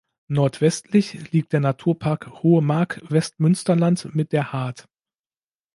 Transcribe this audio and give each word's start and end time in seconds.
Nordwestlich 0.29 1.31
liegt 1.31 1.53
der 1.53 1.59
Naturpark 1.59 2.41
Hohe 2.41 2.59
Mark-Westmünsterland 2.63 4.15
mit 4.15 4.31
der 4.31 4.51
Haard. 4.51 4.87